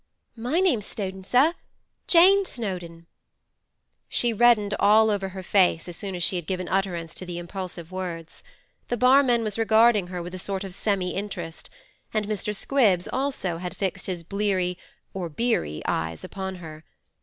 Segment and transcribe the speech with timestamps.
[0.35, 3.05] My name's Snowdon, sir—Jane Snowdon.'
[4.09, 7.37] She reddened over all her face as soon as she had given utterance to the
[7.37, 8.41] impulsive words.
[8.87, 11.69] The barman was regarding her with a sort of semi interest,
[12.15, 12.55] and Mr.
[12.55, 14.75] Squibbs also had fixed his bleary
[15.13, 16.83] (or beery) eyes upon her.